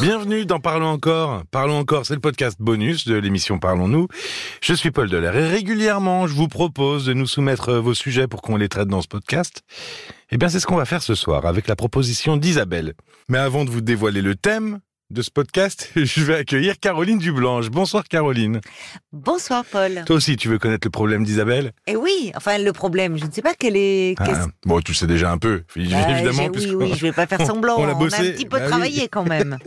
[0.00, 1.44] Bienvenue dans Parlons encore.
[1.50, 4.08] Parlons encore, c'est le podcast bonus de l'émission Parlons-nous.
[4.62, 8.40] Je suis Paul Delair et régulièrement, je vous propose de nous soumettre vos sujets pour
[8.40, 9.62] qu'on les traite dans ce podcast.
[10.30, 12.94] Eh bien, c'est ce qu'on va faire ce soir avec la proposition d'Isabelle.
[13.28, 14.80] Mais avant de vous dévoiler le thème,
[15.10, 17.68] de ce podcast, je vais accueillir Caroline Dublanche.
[17.68, 18.60] Bonsoir Caroline.
[19.12, 20.04] Bonsoir Paul.
[20.06, 21.72] Toi aussi, tu veux connaître le problème d'Isabelle?
[21.86, 24.14] Eh oui, enfin le problème, je ne sais pas quel est.
[24.18, 26.48] Ah, bon, tu le sais déjà un peu, évidemment.
[26.54, 27.76] oui, oui, je vais pas faire semblant.
[27.78, 28.16] On, a, bossé.
[28.18, 29.58] on a un petit peu bah travaillé quand même.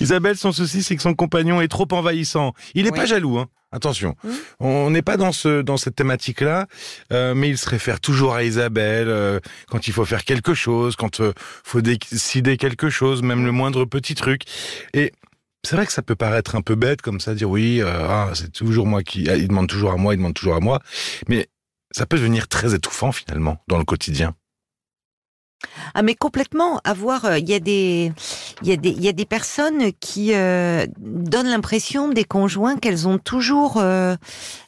[0.00, 2.54] Isabelle, son souci, c'est que son compagnon est trop envahissant.
[2.74, 3.48] Il n'est pas jaloux, hein.
[3.76, 4.16] Attention,
[4.58, 6.66] on n'est pas dans ce dans cette thématique-là,
[7.12, 10.96] euh, mais il se réfère toujours à Isabelle euh, quand il faut faire quelque chose,
[10.96, 14.44] quand il euh, faut décider quelque chose, même le moindre petit truc.
[14.94, 15.12] Et
[15.62, 18.50] c'est vrai que ça peut paraître un peu bête comme ça, dire oui, ah, c'est
[18.50, 20.80] toujours moi qui, ah, il demande toujours à moi, il demande toujours à moi,
[21.28, 21.48] mais
[21.90, 24.34] ça peut devenir très étouffant finalement dans le quotidien.
[25.94, 26.80] Ah mais complètement.
[26.84, 28.12] Avoir, euh, il y a des,
[28.62, 32.76] il y a des, il y a des personnes qui euh, donnent l'impression des conjoints
[32.76, 34.16] qu'elles ont toujours euh,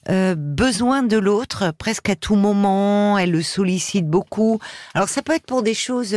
[0.08, 3.18] besoin de l'autre, presque à tout moment.
[3.18, 4.58] Elles le sollicitent beaucoup.
[4.94, 6.16] Alors ça peut être pour des choses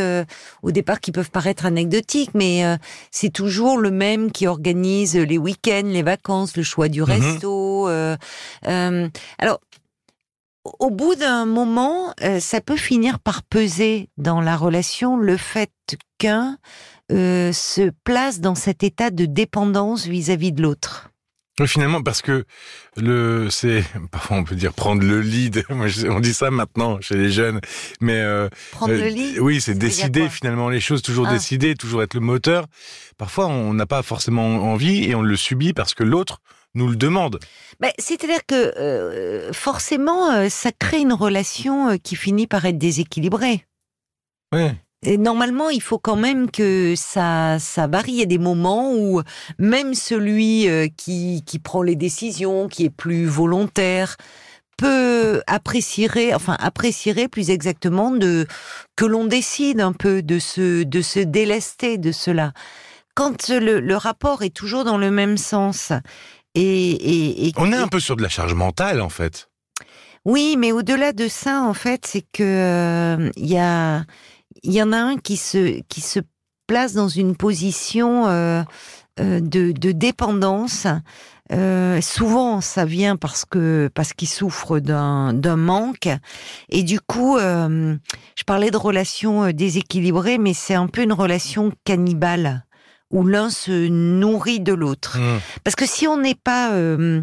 [0.64, 2.64] au départ qui peuvent paraître anecdotiques, mais
[3.12, 7.08] c'est toujours le même qui organise les week-ends, les vacances, le choix du mhm.
[7.08, 7.88] resto.
[8.68, 9.60] alors
[10.64, 15.72] au bout d'un moment, euh, ça peut finir par peser dans la relation le fait
[16.18, 16.58] qu'un
[17.12, 21.10] euh, se place dans cet état de dépendance vis-à-vis de l'autre.
[21.66, 22.46] finalement, parce que
[22.96, 25.66] le, c'est, parfois on peut dire prendre le lead.
[25.70, 27.60] on dit ça maintenant chez les jeunes,
[28.00, 29.40] mais euh, prendre le lead.
[29.40, 31.34] Oui, c'est décider finalement les choses, toujours ah.
[31.34, 32.68] décider, toujours être le moteur.
[33.18, 36.40] Parfois, on n'a pas forcément envie et on le subit parce que l'autre
[36.74, 37.40] nous le demande.
[37.80, 42.78] Ben, C'est-à-dire que euh, forcément, euh, ça crée une relation euh, qui finit par être
[42.78, 43.66] déséquilibrée.
[44.54, 44.76] Ouais.
[45.04, 48.12] Et normalement, il faut quand même que ça, ça varie.
[48.12, 49.22] Il y a des moments où
[49.58, 54.16] même celui qui, qui prend les décisions, qui est plus volontaire,
[54.78, 58.46] peut apprécier, enfin apprécierait plus exactement de
[58.96, 62.54] que l'on décide un peu de se de se délester de cela.
[63.16, 65.94] Quand le, le rapport est toujours dans le même sens
[66.56, 69.50] et, on est un peu sur de la charge mentale en fait.
[70.26, 74.04] Oui, mais au-delà de ça, en fait, c'est que il euh, y a
[74.64, 76.20] il y en a un qui se qui se
[76.68, 78.62] place dans une position euh,
[79.20, 80.86] euh, de, de, dépendance.
[82.02, 86.10] souvent, ça vient parce que parce qu'il souffre d'un d'un manque
[86.70, 92.64] et du coup, je parlais de relations déséquilibrées, mais c'est un peu une relation cannibale
[93.12, 95.20] où l'un se nourrit de l'autre.
[95.20, 95.40] Mmh.
[95.64, 97.22] Parce que si on n'est pas euh,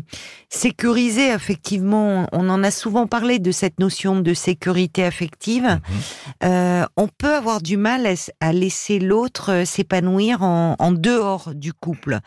[0.48, 6.44] sécurisé affectivement, on en a souvent parlé de cette notion de sécurité affective, mmh.
[6.44, 8.08] euh, on peut avoir du mal
[8.40, 12.18] à, laisser l'autre euh, s'épanouir en, en, dehors du couple.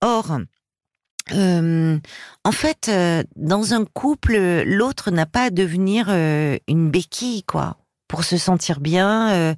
[0.00, 0.38] Or,
[1.32, 1.98] euh,
[2.44, 7.78] en fait, euh, dans un couple, l'autre n'a pas à devenir une béquille, quoi
[8.14, 9.32] pour se sentir bien.
[9.32, 9.54] Euh,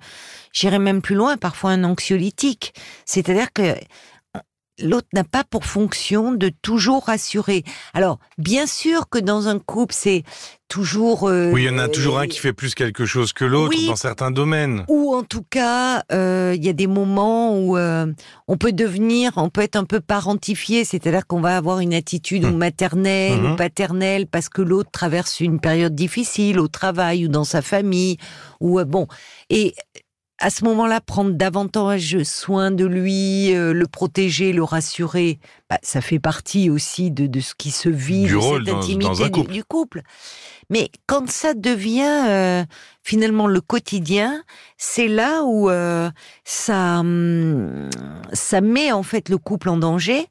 [0.55, 2.72] J'irais même plus loin, parfois un anxiolytique.
[3.05, 3.75] C'est-à-dire que
[4.81, 7.65] l'autre n'a pas pour fonction de toujours rassurer.
[7.95, 10.23] Alors, bien sûr que dans un couple, c'est
[10.69, 11.29] toujours...
[11.29, 13.77] Euh, oui, il y en a toujours un qui fait plus quelque chose que l'autre
[13.87, 14.85] dans certains domaines.
[14.89, 18.07] Ou en tout cas, euh, il y a des moments où euh,
[18.49, 22.45] on peut devenir, on peut être un peu parentifié, c'est-à-dire qu'on va avoir une attitude
[22.45, 22.57] ou hum.
[22.57, 23.57] maternelle ou hum.
[23.57, 28.17] paternelle parce que l'autre traverse une période difficile au travail ou dans sa famille.
[28.61, 29.07] Ou bon,
[29.51, 29.75] et
[30.39, 35.39] à ce moment-là, prendre davantage soin de lui, euh, le protéger, le rassurer,
[35.71, 39.31] bah, ça fait partie aussi de, de ce qui se vit, du de cette intimité
[39.31, 40.03] Du, couple.
[40.69, 42.65] Mais quand ça devient euh,
[43.03, 44.43] finalement le quotidien,
[44.77, 46.11] c'est là où euh,
[46.45, 47.89] ça, hum,
[48.33, 50.27] ça met en fait le couple en danger,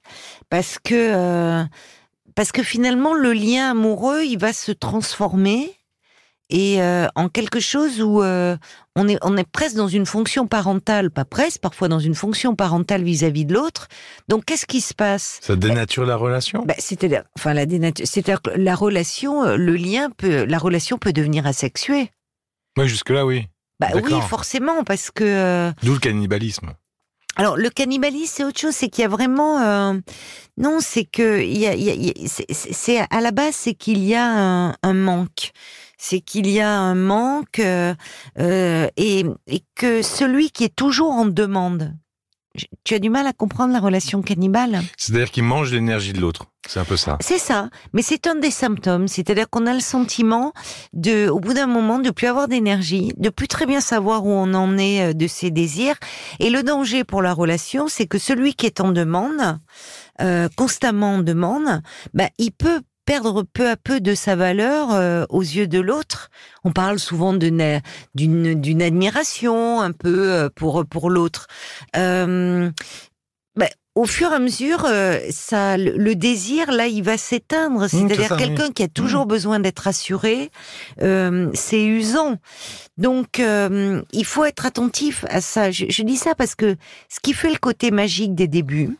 [0.49, 1.65] parce que
[2.35, 5.73] parce que finalement le lien amoureux, il va se transformer
[6.49, 8.55] et euh, en quelque chose où euh,
[8.95, 12.55] on est on est presque dans une fonction parentale, pas presque, parfois dans une fonction
[12.55, 13.87] parentale vis-à-vis de l'autre.
[14.27, 15.39] Donc qu'est-ce qui se passe?
[15.41, 16.63] Ça dénature la relation?
[16.65, 20.97] Bah, C'est-à-dire, enfin la dénature, c'est-à-dire que la relation, euh, le lien peut, la relation
[20.97, 22.11] peut devenir asexuée.
[22.77, 23.47] Oui, jusque là, oui.
[23.79, 25.71] Bah oui, forcément, parce que.
[25.83, 26.73] D'où le cannibalisme.
[27.35, 29.59] Alors le cannibalisme, c'est autre chose, c'est qu'il y a vraiment
[30.57, 34.75] non, c'est que il y a, c'est à la base, c'est qu'il y a un,
[34.83, 35.51] un manque
[36.07, 37.95] c'est qu'il y a un manque euh,
[38.37, 39.25] euh, et,
[39.75, 41.93] que celui qui est toujours en demande
[42.85, 44.81] tu as du mal à comprendre la relation cannibale?
[44.95, 46.45] C'est-à-dire qu'il mange l'énergie de l'autre.
[46.65, 47.17] C'est un peu ça.
[47.19, 49.09] C'est ça, mais c'est un des symptômes.
[49.09, 50.53] C'est-à-dire qu'on a le sentiment
[50.93, 54.29] de, au bout d'un moment, de plus avoir d'énergie, de plus très bien savoir où
[54.29, 55.95] on en est euh, de ses désirs.
[56.39, 59.59] Et le danger pour la relation, c'est que celui qui est en demande,
[60.21, 61.81] euh, constamment en demande,
[62.13, 66.29] bah, il peut perdre peu à peu de sa valeur euh, aux yeux de l'autre.
[66.63, 67.81] On parle souvent d'une
[68.15, 71.47] d'une admiration un peu euh, pour pour l'autre.
[71.95, 72.69] Euh,
[73.55, 74.89] ben, au fur et à mesure,
[75.29, 77.85] ça, le, désir, là, il va s'éteindre.
[77.85, 79.29] Mmh, C'est-à-dire quelqu'un qui a toujours mmh.
[79.29, 80.51] besoin d'être assuré,
[80.99, 82.35] c'est usant.
[82.97, 85.71] Donc, il faut être attentif à ça.
[85.71, 86.75] Je, je, dis ça parce que
[87.07, 88.97] ce qui fait le côté magique des débuts,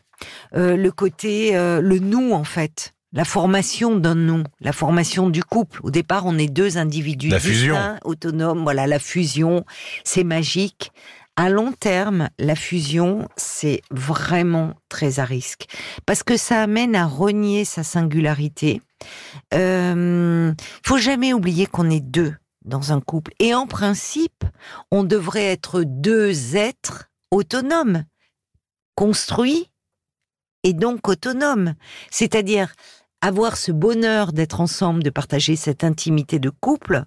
[0.54, 5.80] le côté, le nous, en fait, la formation d'un nous, la formation du couple.
[5.82, 8.62] Au départ, on est deux individus la distincts, autonomes.
[8.62, 9.64] Voilà, la fusion,
[10.04, 10.92] c'est magique.
[11.34, 15.66] À long terme, la fusion, c'est vraiment très à risque
[16.04, 18.82] parce que ça amène à renier sa singularité.
[19.54, 20.52] Euh,
[20.84, 22.34] faut jamais oublier qu'on est deux
[22.66, 24.44] dans un couple et en principe,
[24.90, 28.04] on devrait être deux êtres autonomes,
[28.94, 29.70] construits
[30.66, 31.74] et donc autonomes.
[32.10, 32.74] C'est-à-dire,
[33.20, 37.04] avoir ce bonheur d'être ensemble, de partager cette intimité de couple,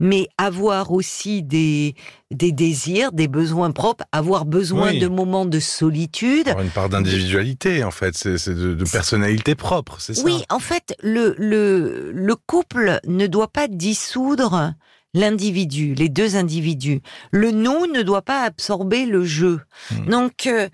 [0.00, 1.94] mais avoir aussi des,
[2.30, 6.48] des désirs, des besoins propres, avoir besoin de moments de solitude.
[6.48, 10.22] Avoir une part d'individualité, en fait, c'est de, de, personnalité propre, c'est ça?
[10.24, 14.74] Oui, en fait, le, le, le couple ne doit pas dissoudre
[15.14, 17.00] l'individu, les deux individus.
[17.30, 19.60] Le nous ne doit pas absorber le jeu.
[19.90, 20.08] Hmm.
[20.08, 20.68] Donc, euh,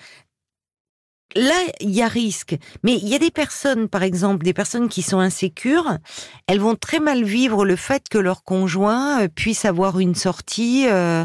[1.36, 2.56] là, il y a risque.
[2.82, 5.98] Mais il y a des personnes, par exemple, des personnes qui sont insécures,
[6.46, 10.86] elles vont très mal vivre le fait que leur conjoint euh, puisse avoir une sortie
[10.88, 11.25] euh,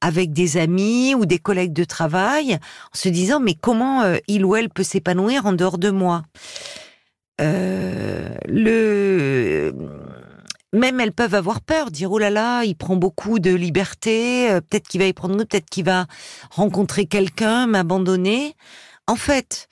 [0.00, 4.44] avec des amis ou des collègues de travail, en se disant mais comment euh, il
[4.44, 6.22] ou elle peut s'épanouir en dehors de moi?
[8.46, 9.72] Le
[10.72, 14.88] même elles peuvent avoir peur, dire oh là là, il prend beaucoup de liberté, peut-être
[14.88, 16.06] qu'il va y prendre, peut-être qu'il va
[16.50, 18.54] rencontrer quelqu'un, m'abandonner.
[19.06, 19.68] En fait,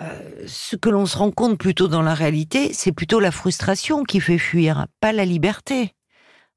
[0.00, 4.04] euh, ce que l'on se rend compte plutôt dans la réalité, c'est plutôt la frustration
[4.04, 5.94] qui fait fuir, pas la liberté.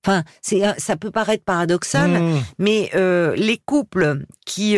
[0.05, 2.43] Enfin, c'est euh, ça peut paraître paradoxal, mmh.
[2.59, 4.77] mais euh, les couples qui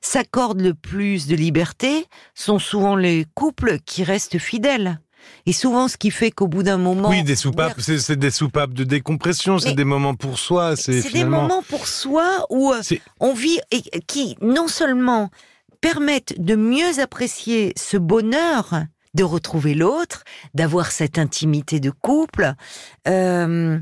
[0.00, 5.00] s'accordent le plus de liberté sont souvent les couples qui restent fidèles.
[5.46, 8.74] Et souvent, ce qui fait qu'au bout d'un moment, oui, des soupapes, c'est des soupapes
[8.74, 10.76] de décompression, c'est des moments pour soi.
[10.76, 12.74] C'est des moments pour soi où
[13.20, 15.30] on vit et qui non seulement
[15.84, 22.54] permettent de mieux apprécier ce bonheur de retrouver l'autre, d'avoir cette intimité de couple,
[23.06, 23.78] euh,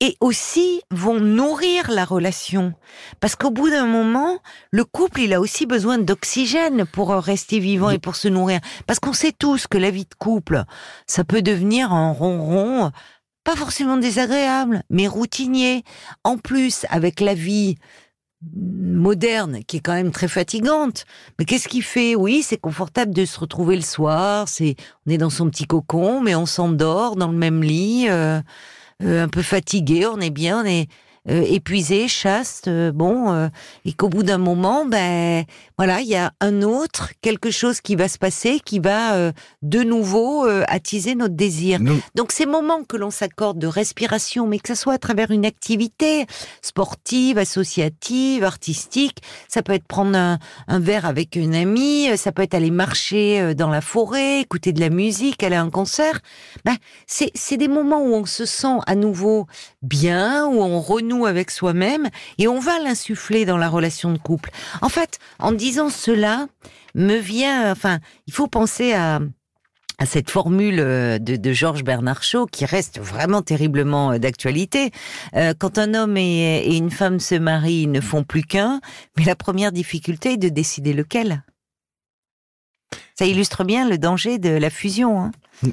[0.00, 2.72] et aussi vont nourrir la relation.
[3.20, 4.38] Parce qu'au bout d'un moment,
[4.70, 8.60] le couple, il a aussi besoin d'oxygène pour rester vivant et pour se nourrir.
[8.86, 10.64] Parce qu'on sait tous que la vie de couple,
[11.06, 12.90] ça peut devenir un ronron,
[13.44, 15.84] pas forcément désagréable, mais routinier.
[16.24, 17.76] En plus, avec la vie
[18.56, 21.04] moderne qui est quand même très fatigante.
[21.38, 22.14] Mais qu'est-ce qui fait?
[22.14, 24.48] Oui, c'est confortable de se retrouver le soir.
[24.48, 24.76] C'est
[25.06, 28.40] on est dans son petit cocon, mais on s'endort dans le même lit, euh,
[29.02, 30.06] euh, un peu fatigué.
[30.06, 30.88] On est bien, on est
[31.30, 33.48] euh, épuisé, chaste, euh, bon, euh,
[33.86, 35.44] et qu'au bout d'un moment, ben
[35.78, 39.32] voilà, il y a un autre, quelque chose qui va se passer, qui va
[39.62, 41.80] de nouveau attiser notre désir.
[42.14, 45.44] Donc ces moments que l'on s'accorde de respiration, mais que ce soit à travers une
[45.44, 46.26] activité
[46.62, 49.18] sportive, associative, artistique,
[49.48, 50.38] ça peut être prendre un,
[50.68, 54.80] un verre avec une amie, ça peut être aller marcher dans la forêt, écouter de
[54.80, 56.20] la musique, aller à un concert.
[56.64, 56.76] Ben
[57.06, 59.46] c'est des moments où on se sent à nouveau
[59.82, 64.50] bien, où on renoue avec soi-même et on va l'insuffler dans la relation de couple.
[64.82, 66.48] En fait, en disant cela,
[66.94, 69.20] me vient, enfin, il faut penser à,
[70.06, 74.90] cette formule euh, de, de Georges Bernard Shaw qui reste vraiment terriblement euh, d'actualité.
[75.34, 78.80] Euh, quand un homme et, et, une femme se marient, ils ne font plus qu'un,
[79.16, 81.42] mais la première difficulté est de décider lequel.
[83.18, 85.20] Ça illustre bien le danger de la fusion.
[85.20, 85.30] Hein.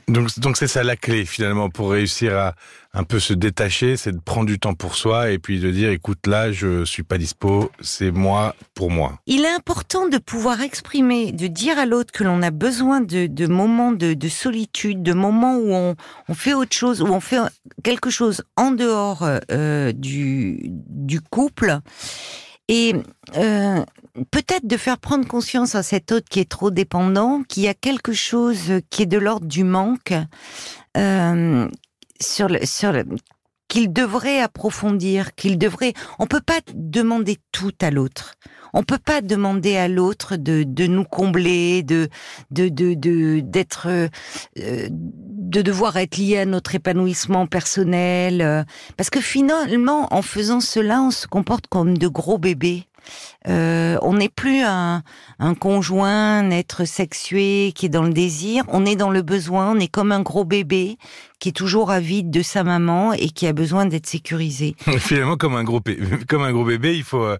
[0.07, 2.55] Donc, c'est ça la clé finalement pour réussir à
[2.93, 5.91] un peu se détacher, c'est de prendre du temps pour soi et puis de dire
[5.91, 9.19] écoute là je suis pas dispo, c'est moi pour moi.
[9.27, 13.47] Il est important de pouvoir exprimer, de dire à l'autre que l'on a besoin de,
[13.47, 15.95] moments de, de, solitude, de moments où on,
[16.33, 17.39] fait autre chose, où on fait
[17.83, 21.79] quelque chose en dehors euh, du couple.
[22.67, 22.93] Et
[23.35, 23.83] euh,
[24.31, 27.73] peut-être de faire prendre conscience à cet autre qui est trop dépendant qu'il y a
[27.73, 30.13] quelque chose qui est de l'ordre du manque
[30.97, 31.67] euh,
[32.21, 33.05] sur le, sur le,
[33.67, 35.93] qu'il devrait approfondir, qu'il devrait.
[36.19, 38.35] On peut pas demander tout à l'autre.
[38.73, 42.09] on peut pas demander à l'autre de, de nous combler, de
[42.51, 44.89] de de d'être euh,
[45.51, 48.63] de devoir être lié à notre épanouissement personnel, euh,
[48.95, 52.87] parce que finalement, en faisant cela, on se comporte comme de gros bébés.
[53.47, 55.03] Euh, on n'est plus un,
[55.39, 59.71] un, conjoint, un être sexué qui est dans le désir, on est dans le besoin,
[59.71, 60.97] on est comme un gros bébé
[61.41, 64.75] qui est toujours avide de sa maman et qui a besoin d'être sécurisé.
[64.99, 65.81] Finalement, comme un gros,
[66.29, 67.37] comme un gros bébé, il faut, euh,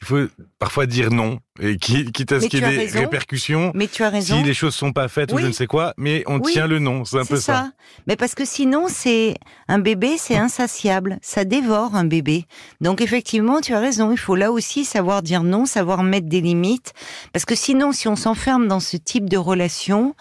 [0.00, 0.26] il faut
[0.58, 3.72] parfois dire non et quitte à ce qu'il y ait des répercussions.
[3.74, 4.38] Mais tu as raison.
[4.38, 6.78] Si les choses sont pas faites ou je ne sais quoi, mais on tient le
[6.78, 7.52] non, c'est un peu ça.
[7.52, 7.72] ça.
[8.06, 9.34] Mais parce que sinon, c'est
[9.68, 12.46] un bébé, c'est insatiable, ça dévore un bébé.
[12.80, 14.12] Donc effectivement, tu as raison.
[14.12, 16.94] Il faut là aussi savoir dire non, savoir mettre des limites,
[17.34, 20.14] parce que sinon, si on s'enferme dans ce type de relation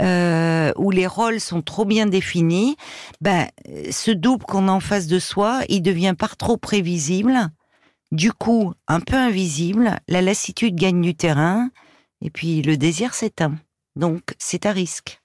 [0.00, 2.76] euh, où les rôles sont trop bien définis,
[3.20, 3.48] ben
[3.90, 7.50] ce double qu'on a en face de soi, il devient pas trop prévisible
[8.12, 11.70] du coup, un peu invisible, la lassitude gagne du terrain
[12.22, 13.56] et puis le désir s'éteint.
[13.96, 15.20] Donc, c'est à risque.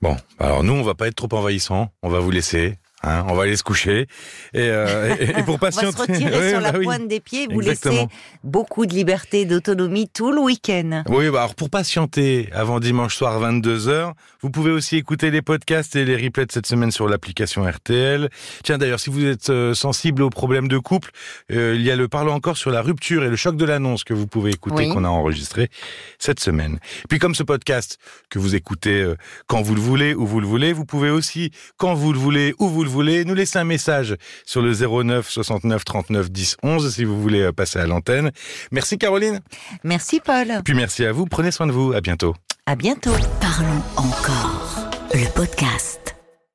[0.00, 1.90] Bon, alors nous, on va pas être trop envahissants.
[2.02, 2.76] On va vous laisser.
[3.04, 4.08] Hein, on va aller se coucher
[4.54, 5.86] et, euh, et, pour patienter.
[5.86, 8.08] on va se retirer sur la bah pointe des pieds, vous laissez
[8.42, 11.04] beaucoup de liberté, d'autonomie tout le week-end.
[11.08, 15.94] Oui, bah alors pour patienter avant dimanche soir 22h, vous pouvez aussi écouter les podcasts
[15.94, 18.30] et les replays de cette semaine sur l'application RTL.
[18.64, 21.12] Tiens d'ailleurs, si vous êtes euh, sensible aux problèmes de couple,
[21.52, 24.02] euh, il y a le parlant encore sur la rupture et le choc de l'annonce
[24.02, 25.70] que vous pouvez écouter qu'on a enregistré
[26.18, 26.80] cette semaine.
[27.08, 29.14] Puis comme ce podcast que vous écoutez
[29.46, 32.54] quand vous le voulez, où vous le voulez, vous pouvez aussi quand vous le voulez,
[32.58, 36.94] où vous le voulez, nous laisser un message sur le 09 69 39 10 11
[36.94, 38.30] si vous voulez euh, passer à l'antenne.
[38.70, 39.40] Merci Caroline.
[39.84, 40.62] Merci Paul.
[40.64, 41.26] Puis merci à vous.
[41.26, 41.92] Prenez soin de vous.
[41.92, 42.34] À bientôt.
[42.66, 43.12] À bientôt.
[43.40, 44.90] Parlons encore.
[45.14, 46.07] Le podcast.